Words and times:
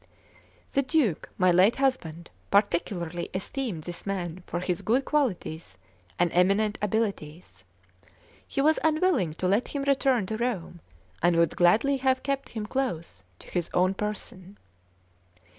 The 0.71 0.81
Duke, 0.81 1.29
my 1.37 1.51
late 1.51 1.75
husband, 1.75 2.31
particularly 2.49 3.29
esteemed 3.35 3.83
this 3.83 4.03
man 4.03 4.43
for 4.47 4.59
his 4.59 4.81
good 4.81 5.05
qualities 5.05 5.77
and 6.17 6.31
eminent 6.33 6.79
abilities; 6.81 7.65
he 8.47 8.61
was 8.61 8.79
unwilling 8.83 9.35
to 9.35 9.47
let 9.47 9.67
him 9.67 9.83
return 9.83 10.25
to 10.25 10.37
Rome, 10.37 10.79
and 11.21 11.35
would 11.35 11.55
gladly 11.55 11.97
have 11.97 12.23
kept 12.23 12.49
him 12.49 12.65
close 12.65 13.21
to 13.37 13.47
his 13.49 13.69
own 13.75 13.93
person." 13.93 14.57